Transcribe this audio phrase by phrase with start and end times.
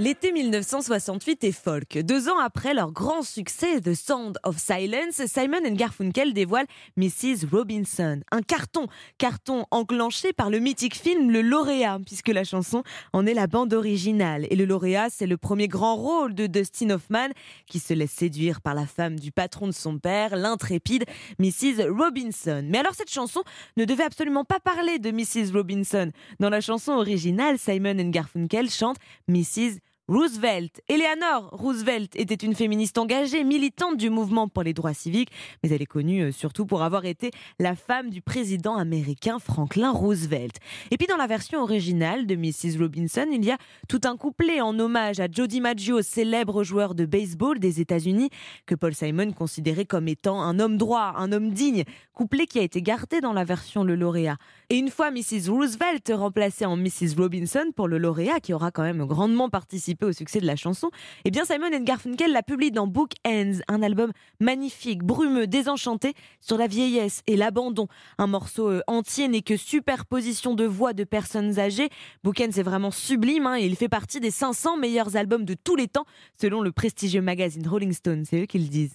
[0.00, 1.98] L'été 1968 est folk.
[2.04, 7.48] Deux ans après leur grand succès The Sound of Silence, Simon Garfunkel dévoile Mrs.
[7.50, 8.20] Robinson.
[8.30, 8.86] Un carton,
[9.18, 13.74] carton enclenché par le mythique film Le Lauréat, puisque la chanson en est la bande
[13.74, 14.46] originale.
[14.50, 17.30] Et Le Lauréat, c'est le premier grand rôle de Dustin Hoffman,
[17.66, 21.06] qui se laisse séduire par la femme du patron de son père, l'intrépide
[21.40, 21.88] Mrs.
[21.90, 22.64] Robinson.
[22.68, 23.42] Mais alors cette chanson
[23.76, 25.52] ne devait absolument pas parler de Mrs.
[25.52, 26.12] Robinson.
[26.38, 29.80] Dans la chanson originale, Simon Garfunkel chante Mrs.
[30.08, 30.80] Roosevelt.
[30.88, 35.30] Eleanor Roosevelt était une féministe engagée, militante du mouvement pour les droits civiques,
[35.62, 39.90] mais elle est connue euh, surtout pour avoir été la femme du président américain Franklin
[39.90, 40.56] Roosevelt.
[40.90, 42.78] Et puis dans la version originale de Mrs.
[42.80, 47.04] Robinson, il y a tout un couplet en hommage à Jody Maggio, célèbre joueur de
[47.04, 48.30] baseball des États-Unis,
[48.64, 52.62] que Paul Simon considérait comme étant un homme droit, un homme digne, couplet qui a
[52.62, 54.38] été gardé dans la version Le Lauréat.
[54.70, 55.50] Et une fois Mrs.
[55.50, 57.14] Roosevelt remplacée en Mrs.
[57.18, 60.90] Robinson pour le lauréat, qui aura quand même grandement participé au succès de la chanson,
[61.24, 66.56] eh bien Simon Garfunkel la publie dans Book Ends, un album magnifique, brumeux, désenchanté sur
[66.56, 67.88] la vieillesse et l'abandon.
[68.18, 71.88] Un morceau euh, entier n'est que superposition de voix de personnes âgées.
[72.24, 75.54] Book Ends est vraiment sublime hein, et il fait partie des 500 meilleurs albums de
[75.54, 76.06] tous les temps
[76.40, 78.94] selon le prestigieux magazine Rolling Stone, c'est eux qui le disent.